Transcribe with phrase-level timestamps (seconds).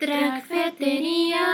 [0.00, 1.46] Dragfetería.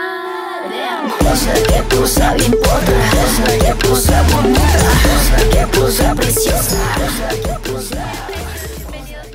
[1.19, 7.69] Cosa que cosa bien potra, cosa que cosa bonita, cosa que cosa preciosa, cosa que
[7.69, 8.05] cosa.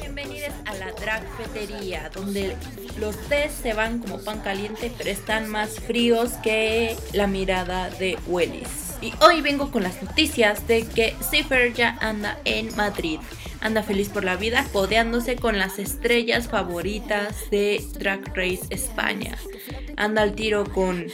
[0.00, 2.56] Bienvenidos, a la Dragfetería, donde
[2.98, 8.18] los tés se van como pan caliente, pero están más fríos que la mirada de
[8.26, 8.96] Willis.
[9.02, 13.20] Y hoy vengo con las noticias de que Cipher ya anda en Madrid
[13.62, 19.36] anda feliz por la vida, codeándose con las estrellas favoritas de Drag Race España.
[19.96, 21.06] Anda al tiro con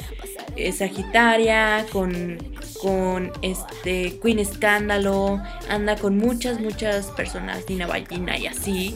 [0.57, 2.39] eh, Sagitaria, con,
[2.81, 8.95] con este Queen Escándalo, anda con muchas, muchas personas, Nina Ballina y así.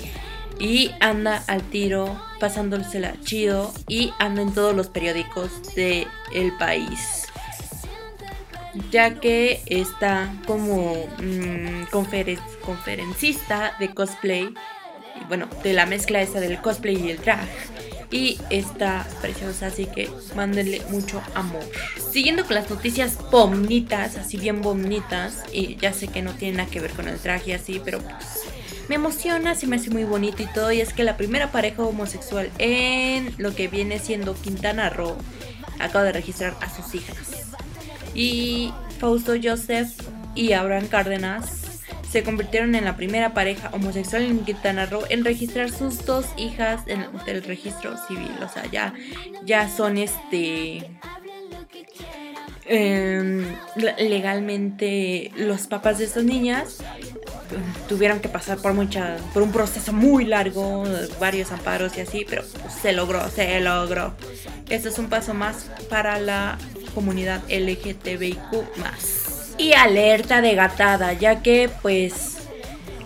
[0.59, 7.32] Y anda al tiro, pasándosela chido y anda en todos los periódicos del el país
[8.91, 14.55] ya que está como mm, conferencista de cosplay,
[15.29, 17.49] bueno, de la mezcla esa del cosplay y el drag.
[18.11, 21.63] Y está preciosa, así que mándenle mucho amor.
[22.11, 26.71] Siguiendo con las noticias bonitas, así bien bonitas, y ya sé que no tiene nada
[26.71, 28.01] que ver con el traje así, pero
[28.91, 30.73] me emociona, se me hace muy bonito y todo.
[30.73, 35.17] Y es que la primera pareja homosexual en lo que viene siendo Quintana Roo
[35.79, 37.42] acaba de registrar a sus hijas
[38.15, 39.91] y Fausto Joseph
[40.35, 41.63] y Abraham Cárdenas
[42.11, 46.83] se convirtieron en la primera pareja homosexual en Quintana Roo en registrar sus dos hijas
[46.87, 48.31] en el registro civil.
[48.45, 48.93] O sea, ya,
[49.47, 50.91] ya son este
[52.67, 53.47] em,
[53.97, 56.83] legalmente los papás de estas niñas
[57.89, 60.85] tuvieron que pasar por mucha por un proceso muy largo
[61.21, 62.43] varios amparos y así pero
[62.83, 64.15] se logró se logró.
[64.69, 66.59] Esto es un paso más para la
[66.95, 68.39] comunidad LGTBIQ
[69.59, 72.39] Y alerta de gatada, ya que pues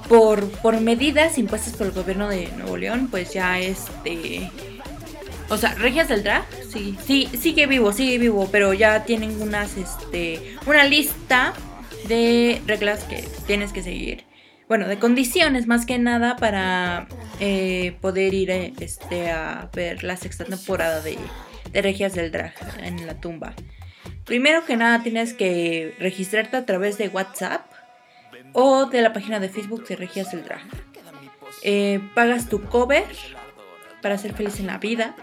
[0.09, 4.51] por, por medidas impuestas por el gobierno de Nuevo León, pues ya este...
[5.49, 9.77] O sea, Regias del Drag, sí, sí, sigue vivo, sigue vivo, pero ya tienen unas,
[9.77, 11.53] este, una lista
[12.09, 14.25] de reglas que tienes que seguir.
[14.69, 17.07] Bueno, de condiciones más que nada para
[17.39, 21.19] eh, poder ir este, a ver la sexta temporada de,
[21.73, 23.55] Regias del Drag en la tumba.
[24.25, 27.71] Primero que nada tienes que registrarte a través de WhatsApp
[28.55, 30.63] o de la página de Facebook de Regias del Drag.
[31.63, 33.05] Eh, pagas tu cover
[34.01, 35.15] para ser feliz en la vida.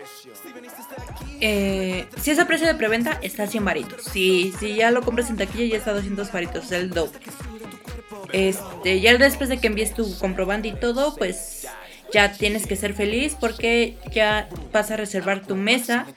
[1.42, 4.04] Eh, si es a precio de preventa, está a 100 varitos.
[4.04, 7.20] Si, si ya lo compras en taquilla, ya está a 200 varitos, el doble.
[8.34, 11.68] Este, ya después de que envíes tu comprobante y todo, pues
[12.12, 16.08] ya tienes que ser feliz porque ya vas a reservar tu mesa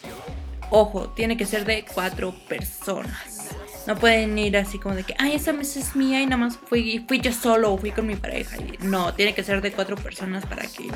[0.71, 3.51] Ojo, tiene que ser de cuatro personas.
[3.87, 6.57] No pueden ir así como de que, ay, esa mesa es mía y nada más
[6.57, 8.57] fui, yo solo o fui con mi pareja.
[8.81, 10.91] No, tiene que ser de cuatro personas para que,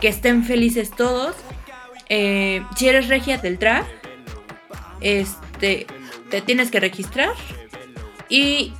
[0.00, 1.36] que estén felices todos.
[2.08, 3.84] Eh, si eres regia del drag,
[5.02, 5.86] este,
[6.30, 7.34] te tienes que registrar
[8.30, 8.72] y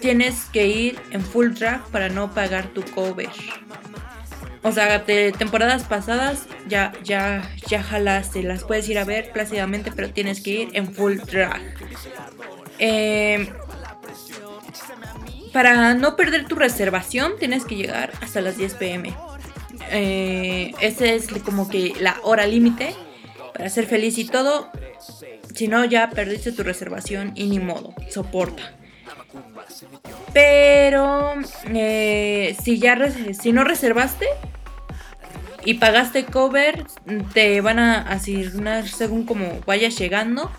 [0.00, 3.28] tienes que ir en full drag para no pagar tu cover.
[4.62, 9.90] O sea, de temporadas pasadas ya, ya, ya jalaste, las puedes ir a ver plácidamente,
[9.92, 11.60] pero tienes que ir en full drag.
[12.78, 13.48] Em,
[15.52, 19.14] para no perder tu reservación, tienes que llegar hasta las 10 pm.
[19.90, 22.94] Eh, esa es como que la hora límite
[23.54, 24.70] para ser feliz y todo.
[25.54, 28.74] Si no, ya perdiste tu reservación y ni modo, soporta.
[30.32, 31.34] Pero
[31.68, 32.96] eh, si ya
[33.32, 34.26] si no reservaste
[35.64, 36.86] y pagaste cover,
[37.34, 40.50] te van a asignar según como vayas llegando.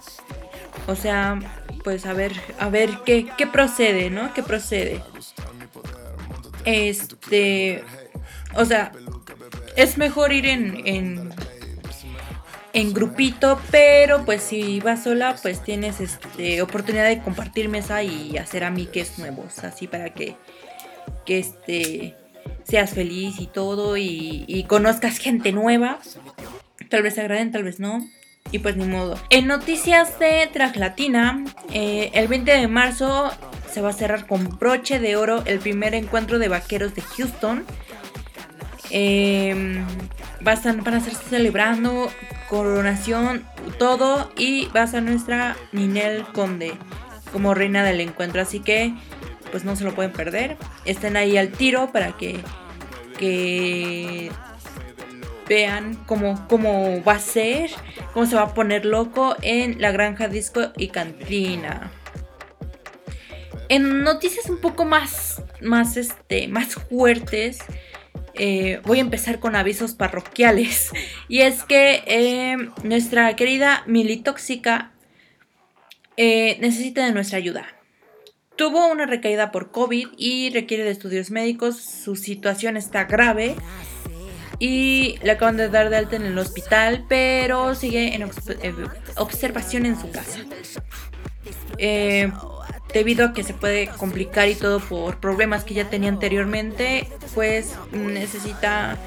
[0.88, 1.40] O sea,
[1.84, 4.34] pues a ver, a ver qué, qué procede, ¿no?
[4.34, 5.02] ¿Qué procede?
[6.66, 7.84] Este,
[8.56, 8.92] o sea,
[9.76, 11.31] es mejor ir en, en
[12.74, 18.38] en grupito, pero pues si vas sola, pues tienes este oportunidad de compartir mesa y
[18.38, 20.36] hacer amigues nuevos, así para que,
[21.26, 22.16] que este
[22.64, 26.00] seas feliz y todo y, conozcas gente nueva.
[26.90, 28.08] Tal vez se agraden, tal vez no.
[28.52, 29.18] Y pues ni modo.
[29.30, 31.44] En noticias de Traslatina,
[31.74, 33.32] eh, el 20 de marzo
[33.72, 37.66] se va a cerrar con broche de oro el primer encuentro de vaqueros de Houston.
[38.90, 39.86] Eh,
[40.44, 42.10] van a estar celebrando
[42.50, 43.46] coronación,
[43.78, 44.32] todo.
[44.36, 46.74] Y va a nuestra Ninel Conde
[47.32, 48.42] como reina del encuentro.
[48.42, 48.94] Así que,
[49.52, 50.58] pues no se lo pueden perder.
[50.86, 52.40] Estén ahí al tiro para que,
[53.18, 54.32] que
[55.48, 57.72] vean cómo, cómo va a ser,
[58.14, 61.92] cómo se va a poner loco en la granja disco y cantina.
[63.68, 67.60] En noticias un poco más, más, este, más fuertes,
[68.44, 70.90] eh, voy a empezar con avisos parroquiales.
[71.28, 74.94] Y es que eh, nuestra querida Militóxica
[76.18, 77.68] eh, necesita de nuestra ayuda.
[78.56, 81.78] Tuvo una recaída por COVID y requiere de estudios médicos.
[81.78, 83.56] Su situación está grave
[84.58, 88.28] y le acaban de dar de alta en el hospital, pero sigue en
[89.18, 90.40] observación en su casa.
[92.94, 97.76] Debido a que se puede complicar y todo por problemas que ya tenía anteriormente, pues
[97.92, 98.98] necesita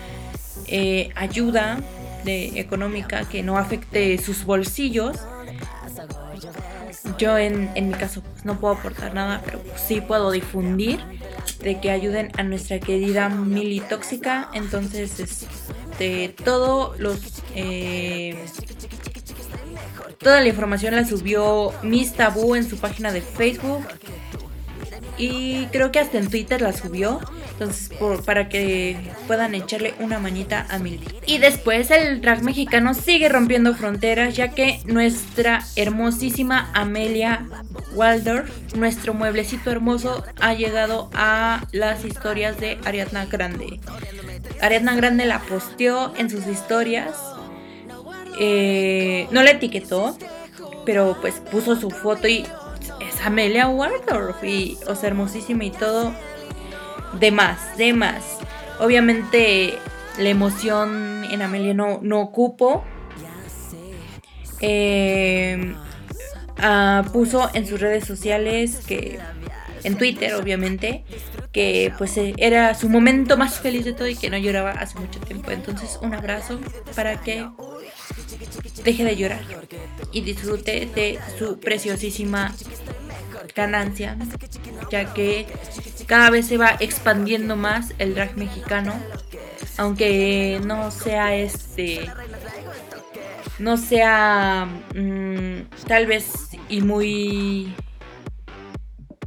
[1.15, 1.81] ayuda
[2.25, 5.17] de, económica que no afecte sus bolsillos.
[7.19, 11.01] Yo en, mi caso pues, no puedo aportar nada, pero sí puedo difundir
[11.63, 14.49] de que ayuden a nuestra querida Mili Tóxica.
[14.55, 17.43] Entonces, este, todo los...
[17.55, 18.37] Eh,
[20.19, 23.87] toda la información la subió Miss Tabú en su página de Facebook.
[25.17, 27.21] Y creo que hasta en Twitter la subió.
[27.53, 27.89] Entonces,
[28.27, 28.97] para que
[29.29, 31.07] puedan echarle una manita a Milly.
[31.25, 37.47] Y después el drag mexicano sigue rompiendo fronteras, ya que nuestra hermosísima Amelia
[37.95, 43.79] Waldorf, nuestro mueblecito hermoso, ha llegado a las historias de Ariadna Grande.
[44.61, 47.15] Ariadna Grande la posteó en sus historias.
[48.39, 50.17] Eh, no la etiquetó,
[50.85, 52.47] pero pues puso su foto y
[53.01, 56.13] es Amelia Waldorf y, o sea, hermosísima y todo
[57.19, 58.39] de más, de más.
[58.81, 59.79] Obviamente
[60.19, 62.85] la emoción en Amelia no, no ocupo.
[64.61, 65.75] Eh,
[67.13, 69.19] puso en sus redes sociales que
[69.83, 71.05] en Twitter obviamente
[71.53, 74.99] que pues eh, era su momento más feliz de todo y que no lloraba hace
[74.99, 76.59] mucho tiempo entonces un abrazo
[76.97, 77.47] para que
[78.85, 79.43] deje de llorar
[80.13, 82.55] y disfrute de su preciosísima
[83.55, 84.17] ganancia
[84.91, 85.47] ya que
[86.07, 88.95] cada vez se va expandiendo más el drag mexicano,
[89.77, 92.11] aunque no sea este,
[93.59, 97.75] no sea mm, tal vez y muy,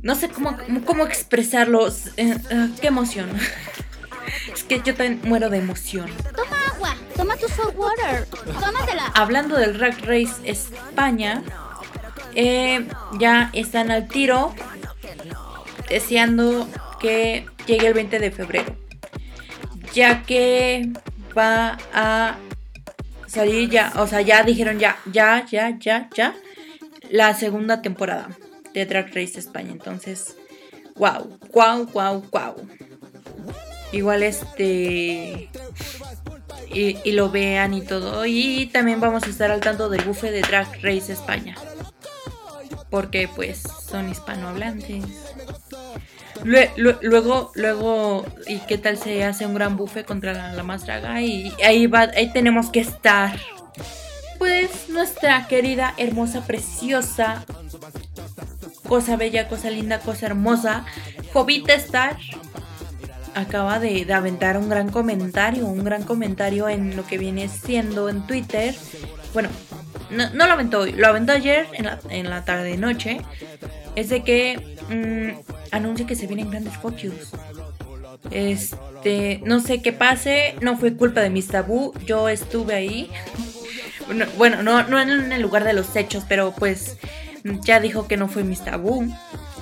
[0.02, 3.30] no sé cómo, cómo expresarlo, eh, eh, qué emoción.
[4.54, 6.10] es que yo también muero de emoción.
[7.18, 8.28] Toma tu salt water,
[8.60, 9.08] tómatela.
[9.16, 11.42] Hablando del Drag Race España,
[12.36, 12.88] eh,
[13.20, 14.54] ya están al tiro
[15.90, 16.68] deseando
[17.00, 18.76] que llegue el 20 de febrero,
[19.94, 20.92] ya que
[21.36, 22.38] va a
[23.26, 26.36] salir ya, o sea, ya dijeron ya, ya, ya, ya, ya,
[27.10, 28.30] la segunda temporada
[28.74, 29.72] de Drag Race España.
[29.72, 30.38] Entonces,
[30.96, 32.56] wow, wow, wow, wow.
[33.92, 35.50] Igual este...
[36.72, 38.26] Y, lo vean y todo.
[38.26, 41.56] Y también vamos a estar al tanto del buffet de Drag Race España.
[42.90, 45.04] Porque pues son hispanohablantes
[46.44, 51.22] luego, luego, ¿y qué tal se hace un gran buffet contra la, la más draga?
[51.22, 53.40] Y ahí va, ahí tenemos que estar.
[54.38, 57.44] Pues nuestra querida, hermosa, preciosa,
[58.88, 60.86] cosa bella, cosa linda, cosa hermosa,
[61.34, 62.18] Jovita Star
[63.38, 68.26] acaba de, aventar un gran comentario, un gran comentario en lo que viene siendo en
[68.26, 68.76] Twitter.
[69.34, 69.50] Bueno,
[70.10, 73.22] no, lo aventó hoy, lo aventó ayer en la, en la tarde noche.
[73.96, 77.32] Es de que mm, anuncia que se vienen grandes focus.
[78.32, 83.12] Este, no sé qué pase, no fue culpa de mis tabú, yo estuve ahí.
[84.38, 86.98] bueno, no, no en el lugar de los hechos, pero pues
[87.44, 89.08] ya dijo que no fue mis tabú.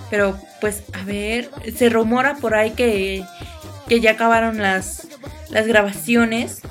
[0.10, 3.26] Pero pues a ver, se rumora por ahí que,
[3.88, 5.08] que ya acabaron las,
[5.50, 6.62] las grabaciones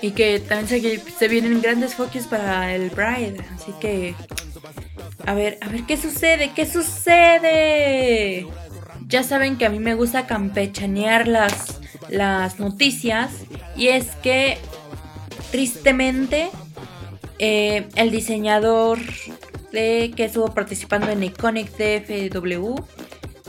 [0.00, 3.38] y que también se, vienen grandes focus para el Bride.
[3.54, 4.14] Así que
[5.26, 6.52] a ver, a ver, ¿qué sucede?
[6.54, 8.46] ¿Qué sucede?
[9.08, 13.30] Ya saben que a mí me gusta campechanear las, las noticias.
[13.76, 14.58] Y es que,
[15.50, 16.50] tristemente,
[17.38, 18.98] eh, el diseñador
[19.72, 22.76] de, que estuvo participando en Iconic DFW,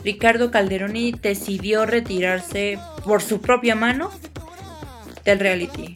[0.03, 4.11] Ricardo Calderoni, decidió retirarse por su propia mano
[5.25, 5.95] del reality.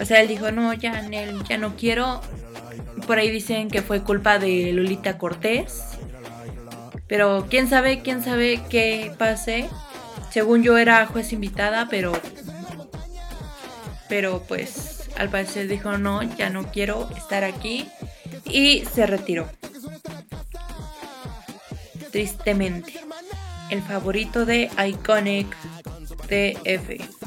[0.00, 1.08] O sea, él dijo, no, ya,
[1.48, 2.20] ya no quiero,
[3.06, 5.82] por ahí dicen que fue culpa de Lolita Cortés.
[7.06, 9.68] Pero quién sabe, quién sabe qué pase.
[10.30, 12.12] Según yo era juez invitada, pero.
[14.08, 17.88] Pero pues al parecer dijo no, ya no quiero estar aquí.
[18.46, 19.48] Y se retiró.
[22.10, 23.03] Tristemente.
[23.70, 25.56] El favorito de Iconic
[26.28, 27.24] TF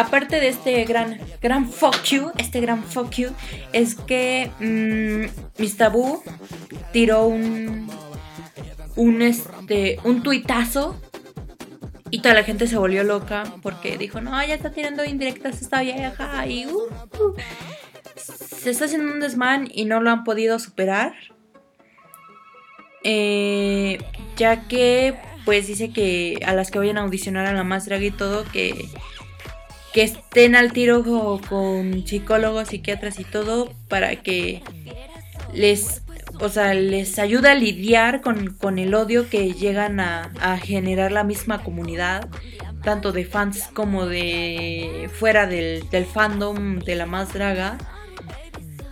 [0.00, 3.30] aparte de este gran, gran fuck you, este gran fuck you,
[3.72, 5.76] es que mmm, Miss
[6.92, 7.88] tiró un,
[8.96, 11.00] un, este, un tuitazo
[12.10, 15.82] Y toda la gente se volvió loca porque dijo, no, ya está tirando indirectas esta
[15.82, 16.88] vieja y uh,
[17.20, 17.34] uh".
[18.16, 21.14] se está haciendo un desmán y no lo han podido superar.
[23.02, 23.98] Eh,
[24.36, 28.04] ya que pues dice que a las que vayan a audicionar a la más draga
[28.04, 28.86] y todo, que,
[29.92, 31.02] que estén al tiro
[31.48, 34.62] con psicólogos, psiquiatras y todo, para que
[35.52, 36.02] les,
[36.38, 41.24] o sea, les ayude a lidiar con, el odio que llegan a, a, generar la
[41.24, 42.28] misma comunidad,
[42.82, 47.78] tanto de fans como de fuera del, del fandom de la más draga.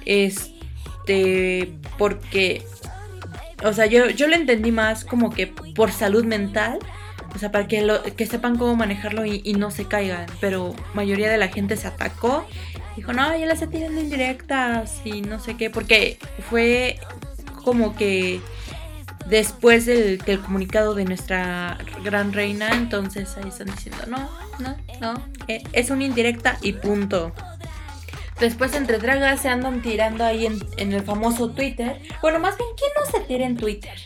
[0.06, 2.64] Este, porque
[3.64, 6.78] o sea, yo, yo lo entendí más como que por salud mental.
[7.34, 10.26] O sea, para que, lo, que sepan cómo manejarlo y, no se caigan.
[10.40, 12.46] Pero mayoría de la gente se atacó.
[12.96, 15.70] Dijo, no, ya las estoy tirando indirectas y no sé qué.
[15.70, 16.98] Porque fue
[17.64, 18.40] como que
[19.26, 22.70] después del, del, comunicado de nuestra gran reina.
[22.72, 25.22] Entonces ahí están diciendo, no, no, no.
[25.48, 27.34] Eh, es una indirecta y punto.
[28.40, 32.00] Después entre dragas se andan tirando ahí en, el famoso Twitter.
[32.23, 33.99] Bueno, más bien, ¿quién no se tira en Twitter?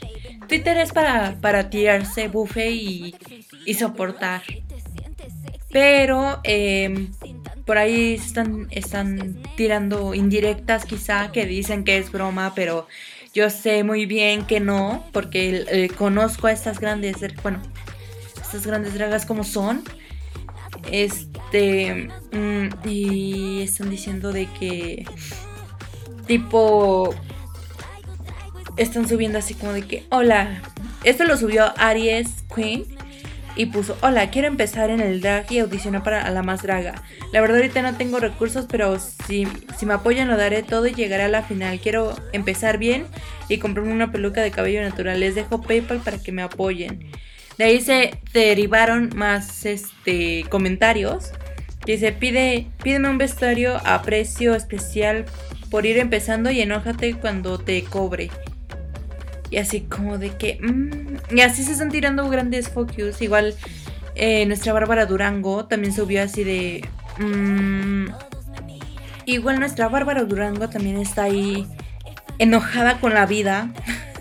[0.48, 3.14] Twitter es para, para tirarse bufe y,
[3.66, 4.42] y soportar.
[5.70, 7.12] Pero em,
[7.64, 12.86] por ahí están, están tirando indirectas quizá que dicen que es broma, pero
[13.34, 17.62] yo sé muy bien que no, porque eh, conozco a estas grandes, bueno,
[18.36, 19.82] estas grandes dragas como son.
[20.90, 22.08] Este.
[22.32, 25.04] Mm, y están diciendo de que.
[26.26, 27.14] Tipo.
[28.76, 30.04] Están subiendo así como de que.
[30.10, 30.62] Hola.
[31.04, 32.84] Esto lo subió Aries Queen.
[33.54, 36.94] Y puso, hola, quiero empezar en el drag y audicionar para la más draga.
[37.32, 40.94] La verdad ahorita no tengo recursos, pero si, si me apoyan lo daré todo y
[40.94, 41.78] llegaré a la final.
[41.78, 43.04] Quiero empezar bien
[43.48, 45.20] y comprarme una peluca de cabello natural.
[45.20, 47.10] Les dejo PayPal para que me apoyen.
[47.58, 51.32] De ahí se derivaron más este, comentarios.
[51.84, 55.24] Dice, pide, pídeme un vestuario a precio especial
[55.70, 58.30] por ir empezando y enójate cuando te cobre.
[59.50, 60.58] Y así como de que...
[60.60, 63.20] Mm", y así se están tirando grandes focus.
[63.20, 63.54] Igual
[64.14, 66.88] eh, nuestra Bárbara Durango también subió así de...
[67.18, 68.06] Mm".
[69.26, 71.66] igual nuestra Bárbara Durango también está ahí
[72.38, 73.72] enojada con la vida.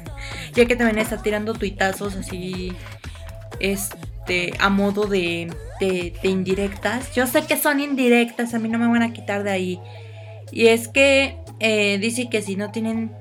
[0.53, 2.75] ya que también está tirando tuitazos así
[3.61, 7.13] este, a modo de, de, indirectas.
[7.13, 9.79] Yo sé que son indirectas, a mí no me van a quitar de ahí.
[10.51, 13.11] Y es que eh, dice que si no tienen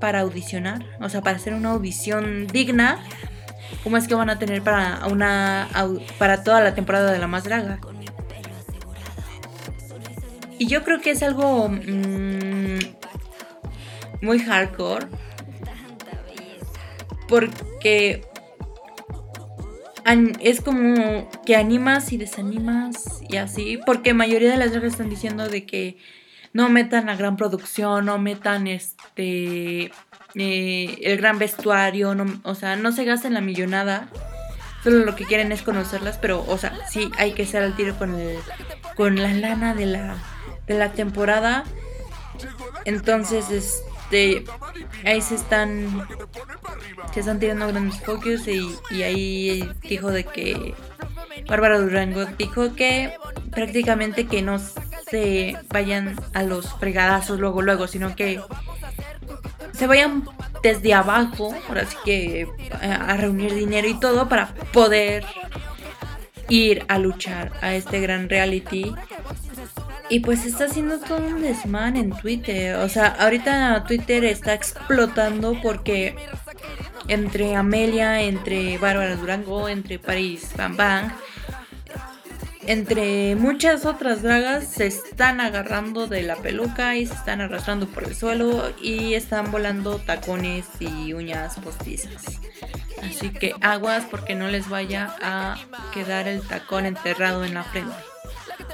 [0.00, 3.02] para audicionar, o sea, para hacer una audición digna,
[3.84, 5.68] ¿cómo es que van a tener para una
[6.18, 7.78] para toda la temporada de la más draga?
[10.58, 12.78] Y yo creo que es algo mm,
[14.22, 15.06] muy hardcore.
[17.28, 18.22] Porque
[20.40, 25.48] es como que animas y desanimas y así, porque mayoría de las dragas están diciendo
[25.48, 25.98] de que
[26.52, 29.90] no metan la gran producción, no metan este
[30.34, 34.08] eh, el gran vestuario, o sea, no se gasten la millonada.
[34.82, 37.96] Solo lo que quieren es conocerlas, pero, o sea, sí hay que ser al tiro
[37.96, 38.36] con el,
[38.96, 40.16] con la lana de la,
[40.66, 41.64] de la temporada.
[42.84, 44.44] Entonces, este,
[45.04, 46.06] ahí se están
[47.14, 50.74] se están tirando grandes focus y, y ahí dijo de que
[51.48, 53.14] Bárbara Durango dijo que
[53.50, 58.40] prácticamente que no se vayan a los fregadazos luego luego, sino que
[59.72, 60.24] se vayan
[60.62, 62.48] desde abajo, ahora sí que
[62.80, 65.24] a reunir dinero y todo para poder
[66.48, 68.94] ir a luchar a este gran reality
[70.12, 72.76] y pues está haciendo todo un desman en Twitter.
[72.76, 76.14] O sea, ahorita Twitter está explotando porque
[77.08, 81.12] entre Amelia, entre Bárbara Durango, entre Paris Bam Bang,
[82.66, 88.04] entre muchas otras dragas se están agarrando de la peluca y se están arrastrando por
[88.04, 92.38] el suelo y están volando tacones y uñas postizas.
[93.02, 95.56] Así que aguas porque no les vaya a
[95.94, 97.94] quedar el tacón enterrado en la frente.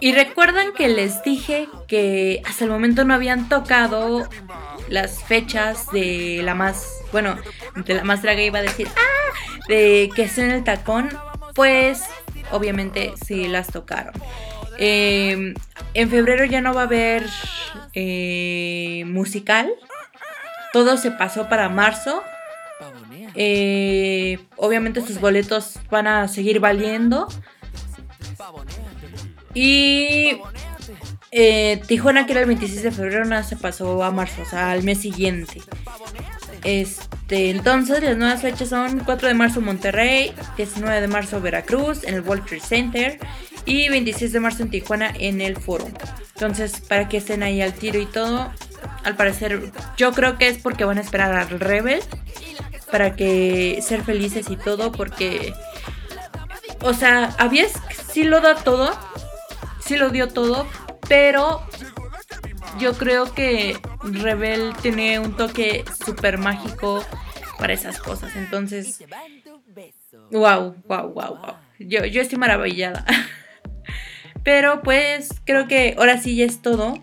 [0.00, 4.28] Y recuerdan que les dije que hasta el momento no habían tocado
[4.88, 7.36] las fechas de la más, bueno,
[7.74, 11.10] de la más draga iba a decir, ah, de que es en el tacón,
[11.54, 12.02] pues
[12.50, 14.14] obviamente sí las tocaron.
[14.78, 15.54] Em,
[15.94, 17.26] en febrero ya no va a haber
[17.94, 19.68] eh, musical,
[20.72, 22.22] todo se pasó para marzo.
[23.34, 27.28] Eh, obviamente sus boletos van a seguir valiendo.
[29.54, 30.38] Y
[31.30, 34.70] eh, Tijuana, que era el 26 de febrero, nada se pasó a marzo, o sea,
[34.72, 35.60] al mes siguiente.
[36.64, 42.14] Este, entonces las nuevas fechas son 4 de marzo Monterrey, 19 de marzo Veracruz en
[42.14, 43.18] el World Trade Center
[43.64, 45.86] y 26 de marzo en Tijuana en el Foro.
[46.34, 48.50] Entonces, para que estén ahí al tiro y todo,
[49.04, 52.00] al parecer yo creo que es porque van a esperar al Rebel
[52.90, 55.52] para que ser felices y todo porque
[56.80, 57.72] o sea, Avies
[58.12, 58.90] sí lo da todo,
[59.88, 60.66] sí lo dio todo,
[61.08, 61.66] pero
[62.78, 67.02] yo creo que Rebel tiene un toque súper mágico
[67.58, 68.36] para esas cosas.
[68.36, 69.02] Entonces,
[70.30, 71.54] wow, wow, wow, wow.
[71.78, 73.06] Yo, yo estoy maravillada.
[74.44, 76.94] Pero pues creo que ahora sí ya es todo.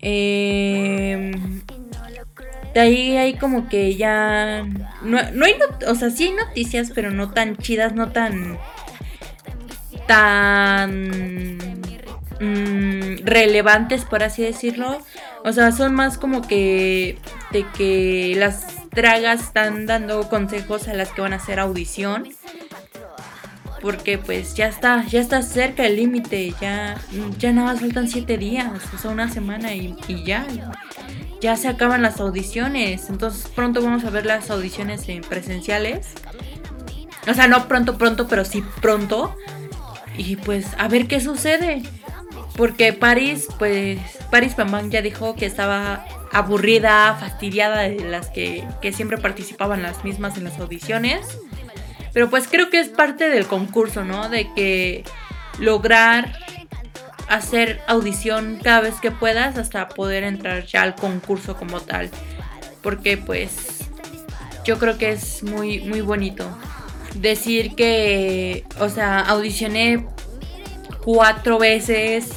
[0.00, 1.32] Eh,
[2.74, 4.64] de ahí hay como que ya.
[5.02, 5.54] No, hay.
[5.86, 8.58] o sea, sí hay noticias, pero no tan chidas, no tan.
[10.10, 11.58] Tan.
[12.40, 14.98] Mm, relevantes, por así decirlo.
[15.44, 17.18] O sea, son más como que.
[17.52, 22.28] de que las dragas están dando consejos a las que van a hacer audición.
[23.80, 27.00] Porque pues ya está, ya está cerca el límite, ya,
[27.38, 30.44] ya nada más faltan siete días, o sea, una semana y, y ya
[31.40, 33.08] ya se acaban las audiciones.
[33.08, 36.08] Entonces pronto vamos a ver las audiciones en presenciales.
[37.26, 39.34] O sea, no pronto, pronto, pero sí pronto.
[40.20, 41.82] Y pues a ver qué sucede.
[42.54, 43.98] Porque Paris, pues
[44.30, 50.04] Paris Pamán ya dijo que estaba aburrida, fastidiada de las que, que siempre participaban las
[50.04, 51.26] mismas en las audiciones.
[52.12, 54.28] Pero pues creo que es parte del concurso, ¿no?
[54.28, 55.04] De que
[55.58, 56.36] lograr
[57.30, 62.10] hacer audición cada vez que puedas hasta poder entrar ya al concurso como tal.
[62.82, 63.88] Porque pues
[64.66, 66.46] yo creo que es muy, muy bonito.
[67.14, 70.06] Decir que, o sea, audicioné
[71.04, 72.30] cuatro veces,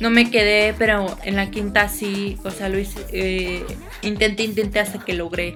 [0.00, 3.64] no me quedé, pero en la quinta sí, o sea, hice, eh,
[4.02, 5.54] intenté, intenté hasta que logré.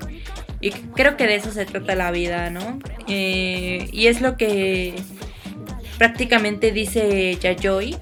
[0.60, 2.78] Y creo que de eso se trata la vida, ¿no?
[3.08, 4.94] Eh, y es lo que
[5.98, 7.96] prácticamente dice Yayoi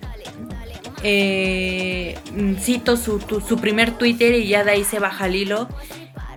[1.06, 2.16] eh,
[2.60, 5.68] cito su, su, primer Twitter y ya de ahí se baja el hilo,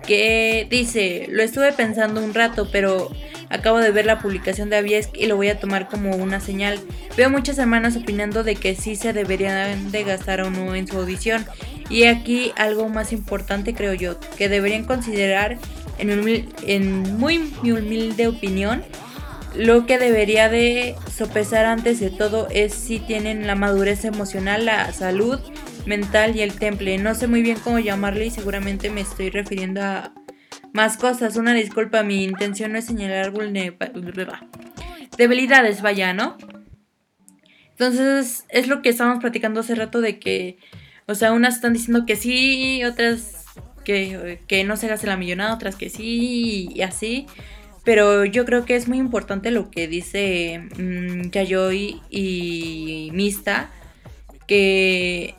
[0.06, 3.10] que dice, lo estuve pensando un rato, pero
[3.50, 6.80] acabo de ver la publicación de Aviesk y lo voy a tomar como una señal.
[7.16, 10.98] Veo muchas hermanas opinando de que sí se deberían de gastar o no en su
[10.98, 11.44] audición.
[11.90, 15.58] Y aquí algo más importante creo yo, que deberían considerar
[15.98, 18.84] en, muy humilde opinión
[19.56, 24.92] lo que debería de sopesar antes de todo es si tienen la madurez emocional, la
[24.92, 25.40] salud
[25.86, 26.98] mental y el temple.
[26.98, 30.12] No sé muy bien cómo llamarle y seguramente me estoy refiriendo a
[30.78, 31.36] más cosas.
[31.36, 33.32] Una disculpa, mi intención no es señalar
[35.16, 36.36] debilidades, vaya, ¿no?
[37.70, 40.56] Entonces es lo que estábamos platicando hace rato de que,
[41.06, 43.44] o sea, unas están diciendo que sí, otras
[43.84, 47.26] que, que no se gaste la millonada, otras que sí y así.
[47.84, 53.72] Pero yo creo que es muy importante lo que dice mmm, Yayoi y Mista,
[54.46, 55.34] que...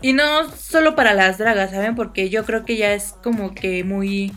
[0.00, 1.94] Y no solo para las dragas, ¿saben?
[1.94, 4.32] Porque yo creo que ya es como que muy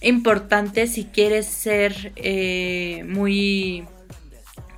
[0.00, 3.84] importante si quieres ser eh, muy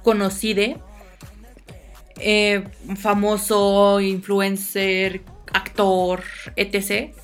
[0.02, 0.82] conocido,
[2.20, 2.64] eh,
[2.96, 6.22] famoso, influencer, actor,
[6.56, 7.14] etc.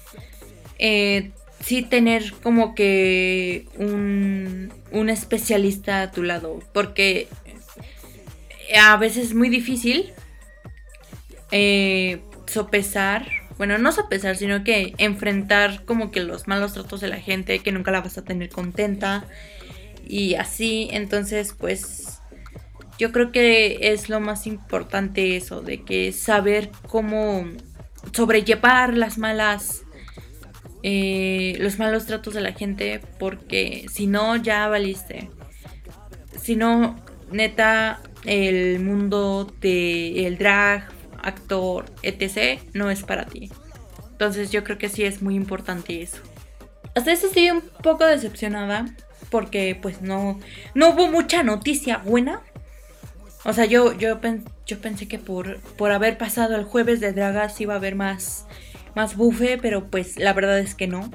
[0.78, 7.28] Eh, sí tener como que un, un especialista a tu lado, porque
[8.78, 10.12] a veces es muy difícil
[11.52, 13.26] eh, sopesar,
[13.58, 17.72] bueno, no sopesar, sino que enfrentar como que los malos tratos de la gente, que
[17.72, 19.24] nunca la vas a tener contenta
[20.06, 22.20] y así, entonces pues
[22.98, 27.46] yo creo que es lo más importante eso, de que saber cómo
[28.12, 29.82] sobrellevar las malas
[30.82, 35.28] eh, los malos tratos de la gente, porque si no, ya valiste.
[36.40, 36.96] Si no,
[37.30, 40.88] neta, el mundo del drag,
[41.22, 43.50] actor, etc., no es para ti.
[44.12, 46.18] Entonces yo creo que sí es muy importante eso.
[46.94, 48.86] Hasta eso estoy un poco decepcionada
[49.30, 50.40] porque pues no,
[50.74, 52.42] no hubo mucha noticia buena.
[53.44, 54.18] O sea, yo, yo,
[54.66, 58.46] yo pensé que por, por haber pasado el jueves de dragas iba a haber más
[58.94, 61.10] más bufe, pero pues la verdad es que no.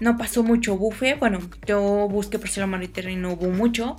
[0.00, 1.14] No pasó mucho bufe.
[1.14, 3.96] Bueno, yo busqué por Mariter y no hubo mucho.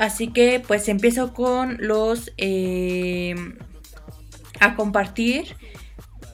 [0.00, 2.32] Así que pues empiezo con los...
[2.38, 3.34] Eh,
[4.58, 5.54] a compartir.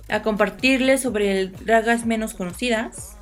[0.08, 3.16] A compartirles sobre dragas menos conocidas.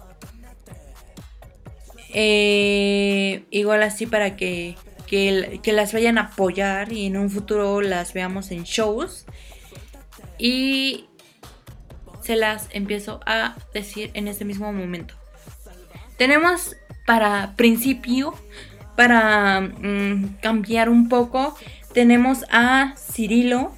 [2.13, 4.77] Eh, igual así para que,
[5.07, 9.25] que, que, las vayan a apoyar y en un futuro las veamos en shows.
[10.39, 11.07] Y
[12.21, 15.15] se las empiezo a decir en este mismo momento.
[16.19, 16.77] Tenemos
[17.07, 18.35] para principio,
[18.97, 21.57] para mm, cambiar un poco,
[21.93, 23.73] tenemos a Cirilo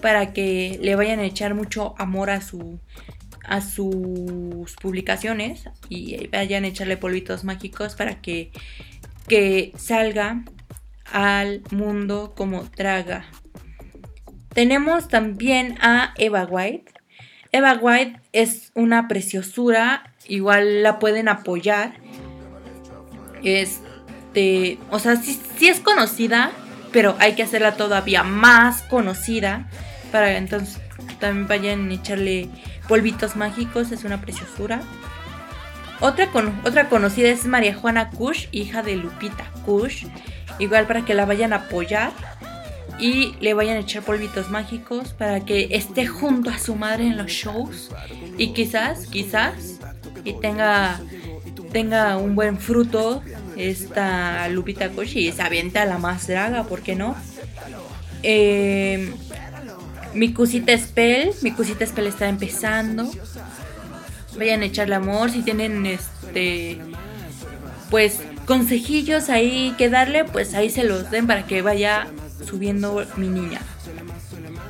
[0.00, 2.80] para que le vayan a echar mucho amor a su
[3.50, 8.52] a sus publicaciones y vayan a echarle polvitos mágicos para que,
[9.26, 10.44] que salga
[11.10, 13.26] al mundo como traga.
[14.52, 16.92] Tenemos también a Eva White.
[17.52, 21.94] Eva White es una preciosura, igual la pueden apoyar.
[23.42, 26.52] Este, o sea, sí, es conocida,
[26.92, 29.68] pero hay que hacerla todavía más conocida
[30.10, 30.80] para entonces
[31.18, 32.48] también vayan a echarle
[32.88, 34.80] polvitos mágicos, es una preciosura.
[36.00, 40.06] Otra, con, otra conocida es María Juana Kush, hija de Lupita Kush.
[40.58, 42.12] Igual para que la vayan a apoyar
[43.00, 47.16] y le vayan a echar polvitos mágicos para que esté junto a su madre en
[47.16, 47.90] los shows
[48.36, 49.78] y quizás, quizás,
[50.24, 51.00] y tenga,
[51.72, 53.22] tenga un buen fruto
[53.56, 57.16] esta Lupita Kush y se avienta la más draga, ¿por qué no?
[58.22, 59.12] Eh,
[60.14, 63.10] mi cosita Spell, mi cosita Spell está empezando.
[64.36, 66.78] Vayan a echarle amor si tienen este
[67.90, 72.06] pues consejillos ahí que darle, pues ahí se los den para que vaya
[72.44, 73.60] subiendo mi niña.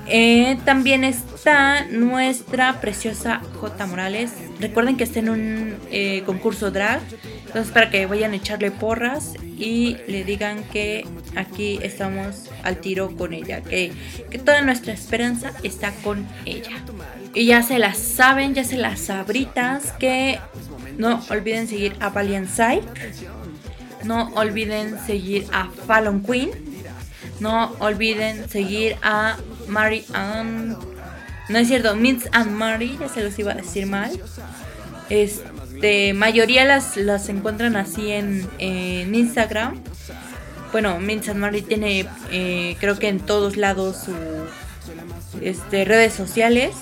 [0.06, 3.86] Eh, también está nuestra preciosa J.
[3.86, 4.32] Morales.
[4.58, 7.00] Recuerden que está en un eh, concurso drag.
[7.46, 11.04] Entonces para que vayan a echarle porras y le digan que
[11.36, 13.60] aquí estamos al tiro con ella.
[13.60, 13.92] Que,
[14.30, 16.84] que toda nuestra esperanza está con ella.
[17.34, 19.92] Y ya se las saben, ya se las sabritas.
[19.92, 20.40] Que
[20.98, 22.82] no olviden seguir a Valiant Side.
[24.04, 26.69] No olviden seguir a Fallon Queen.
[27.40, 30.76] No olviden seguir a Mary Ann.
[31.48, 34.10] No es cierto, Mints and Mary, ya se los iba a decir mal.
[35.08, 39.80] Este, mayoría las, las encuentran así en, Instagram.
[40.70, 46.74] Bueno, Mints and Mary tiene, eh, creo que en todos lados sus este, redes sociales.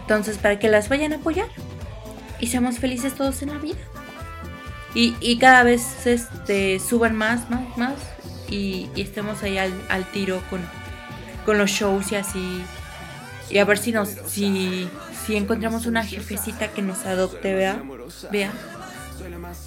[0.00, 1.48] Entonces, para que las vayan a apoyar
[2.40, 3.78] y seamos felices todos en la vida.
[4.94, 7.94] Y, y cada vez este, suban más, más, más
[8.48, 10.60] y, estemos ahí al, tiro con,
[11.44, 12.62] con, los shows y así.
[13.50, 14.88] Y a ver si nos si,
[15.26, 17.82] si encontramos una jefecita que nos adopte, vea.
[18.30, 18.52] Vea.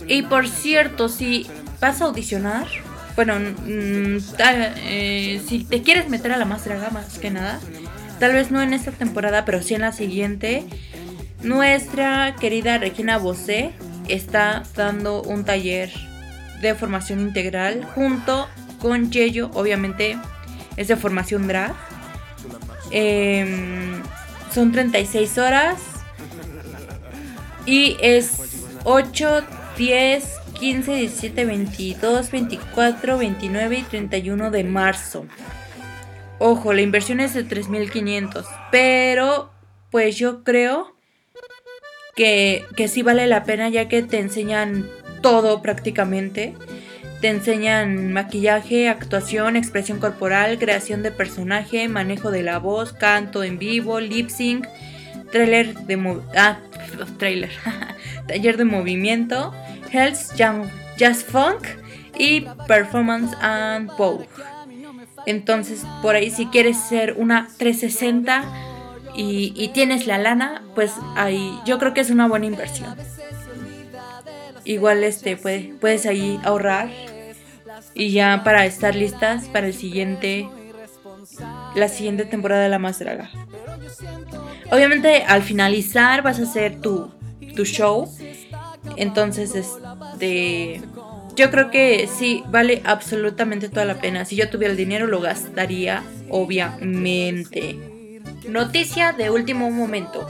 [0.08, 1.48] Y por cierto, si
[1.80, 2.68] vas a audicionar,
[3.16, 3.36] bueno,
[3.68, 7.60] eh, si te quieres meter a la más draga más que nada,
[8.20, 10.66] tal vez no en esta temporada, pero sí en la siguiente,
[11.44, 13.72] nuestra querida Regina Bosé
[14.08, 15.92] está dando un taller
[16.62, 18.48] de formación integral junto
[18.82, 20.18] con Yeyo, obviamente
[20.78, 21.74] es de formación drag.
[22.92, 24.02] Em,
[24.54, 25.80] son 36 horas
[27.66, 28.34] y es
[28.84, 29.44] 8,
[29.78, 30.24] 10,
[30.60, 35.26] 15, 17, 22, 24, 29 y 31 de marzo.
[36.40, 39.52] Ojo, la inversión es de 3.500, pero
[39.92, 40.96] pues yo creo
[42.16, 44.90] que, que sí vale la pena ya que te enseñan
[45.22, 46.56] todo prácticamente.
[47.22, 53.60] Te enseñan maquillaje, actuación, expresión corporal, creación de personaje, manejo de la voz, canto en
[53.60, 54.68] vivo, lip sync,
[55.32, 56.58] trailer de ah,
[57.20, 57.52] trailer,
[58.28, 59.54] taller de movimiento,
[59.92, 60.18] health,
[60.98, 61.68] jazz funk
[62.18, 64.28] y performance and vogue.
[65.28, 68.46] Entonces, por ahí si quieres ser una 360
[69.16, 72.96] y, y tienes la lana, pues ahí yo creo que es una buena inversión
[74.64, 76.90] igual este puedes ahí ahorrar
[77.94, 80.48] y ya para estar listas para el siguiente
[81.76, 83.30] la siguiente temporada de la más draga.
[84.72, 87.12] Obviamente al finalizar vas a hacer tu,
[87.56, 88.12] tu show.
[88.98, 90.82] Entonces este
[91.36, 94.26] yo creo que sí vale absolutamente toda la pena.
[94.26, 97.78] Si yo tuviera el dinero lo gastaría obviamente.
[98.48, 100.28] Noticia de último momento.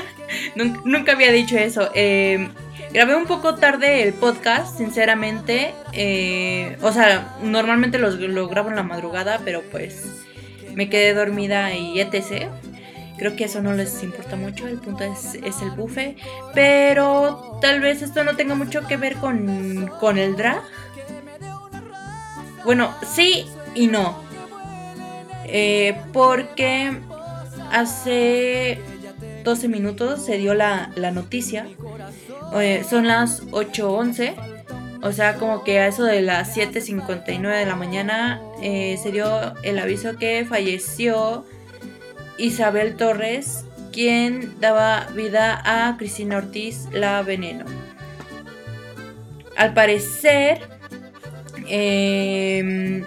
[0.84, 1.90] nunca, había dicho eso.
[1.94, 2.48] Eh,
[2.96, 5.74] Grabé un poco tarde el podcast, sinceramente.
[5.92, 10.24] Eh, o sea, normalmente los, lo grabo en la madrugada, pero pues
[10.74, 12.48] me quedé dormida y etc.
[13.18, 16.16] Creo que eso no les importa mucho, el punto es, el buffet.
[16.54, 20.62] Pero tal vez esto no tenga mucho que ver con, con el drag.
[22.64, 24.24] Bueno, sí y no.
[25.44, 26.96] Eh, porque
[27.70, 28.80] hace
[29.44, 31.66] 12 minutos se dio la, la noticia
[32.88, 34.34] son las 8.11.
[35.02, 39.54] O sea, como que a eso de las 7.59 de la mañana eh, se dio
[39.62, 41.44] el aviso que falleció
[42.38, 47.64] Isabel Torres, quien daba vida a Cristina Ortiz, la veneno.
[49.56, 50.60] Al parecer,
[51.68, 53.04] em,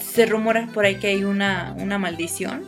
[0.00, 2.64] se rumora por ahí que hay una, una maldición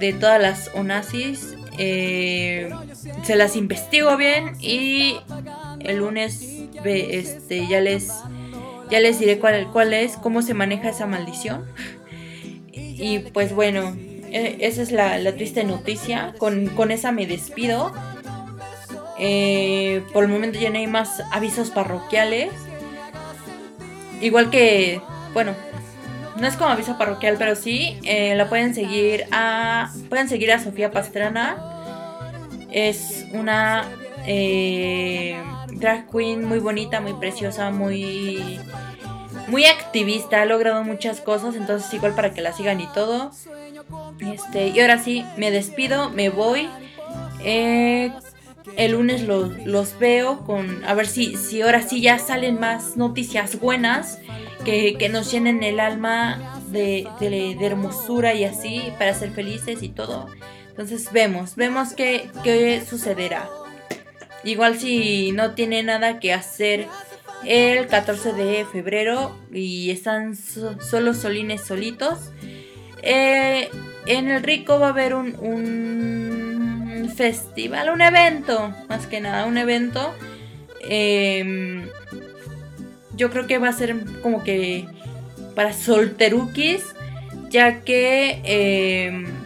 [0.00, 1.56] de todas las onazis.
[1.78, 2.70] Eh,
[3.24, 5.16] se las investigo bien y
[5.80, 6.42] el lunes
[6.84, 8.10] este, ya les
[8.90, 11.64] ya les diré cuál, cuál es, cómo se maneja esa maldición.
[12.72, 13.96] Y pues bueno,
[14.30, 16.34] e, esa es la, triste noticia.
[16.38, 17.92] Con, esa me despido.
[19.18, 22.52] Eh, por el momento ya no hay más avisos parroquiales.
[24.20, 25.00] Igual que,
[25.32, 25.54] bueno,
[26.36, 30.62] no es como aviso parroquial, pero sí, eh, la pueden seguir a, pueden seguir a
[30.62, 31.71] Sofía Pastrana.
[32.72, 33.84] Es una
[34.26, 35.40] eh,
[35.72, 38.58] drag queen muy bonita, muy preciosa, muy
[39.48, 43.32] muy activista, ha logrado muchas cosas, entonces igual para que la sigan y todo.
[44.20, 46.68] Este, y ahora sí, me despido, me voy.
[47.44, 48.12] Eh,
[48.76, 50.84] el lunes los, veo con.
[50.84, 54.18] A ver si, si ahora sí ya salen más noticias buenas.
[54.64, 58.82] Que, nos llenen el alma de, de, hermosura y así.
[58.98, 60.28] Para ser felices y todo.
[60.72, 63.46] Entonces vemos, vemos qué, qué sucederá.
[64.42, 66.88] Igual si no tiene nada que hacer
[67.44, 72.30] el 14 de febrero y están solo solines solitos.
[73.02, 73.68] Eh,
[74.06, 79.58] en el Rico va a haber un, un, festival, un evento, más que nada, un
[79.58, 80.14] evento.
[80.80, 81.86] Em,
[83.14, 84.86] yo creo que va a ser como que
[85.54, 86.82] para solterukis,
[87.50, 89.41] ya que em,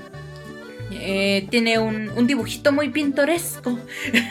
[1.01, 3.79] eh, tiene un, dibujito muy pintoresco.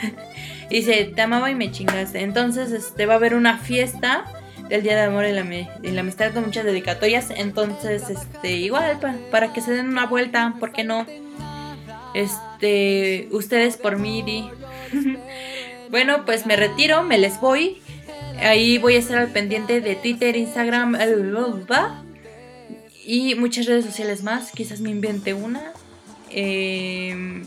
[0.70, 2.22] Dice, te amaba y me chingaste.
[2.22, 4.26] Entonces, este, va a haber una fiesta
[4.70, 7.30] del Día de Amor y la, Amistad con muchas dedicatorias.
[7.30, 9.00] Entonces, este, igual,
[9.32, 11.06] para que se den una vuelta, ¿por qué no?
[12.14, 14.50] Este, ustedes por mí, di.
[15.92, 17.82] bueno, pues me retiro, me les voy.
[18.40, 20.98] Ahí voy a estar al pendiente de Twitter, Instagram,
[23.06, 24.52] y muchas redes sociales más.
[24.52, 25.74] Quizás me invente una.
[26.38, 27.44] Eh,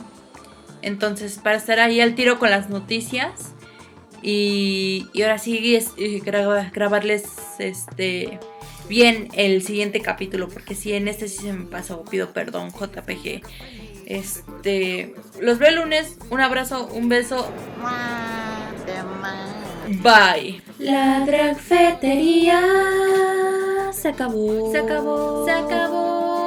[0.80, 3.52] entonces, para estar ahí al tiro con las noticias.
[4.22, 5.78] Y, ahora sí
[6.72, 7.24] grabarles
[7.58, 8.40] este
[8.88, 10.48] bien el siguiente capítulo.
[10.48, 13.42] Porque si en este sí se me pasó, pido perdón, JPG.
[14.06, 15.14] Este.
[15.40, 16.16] Los veo el lunes.
[16.30, 17.52] Un abrazo, un beso.
[20.02, 20.62] Bye.
[20.78, 22.62] La dragfetería
[23.92, 24.72] se acabó.
[24.72, 25.44] Se acabó.
[25.44, 26.37] Se acabó.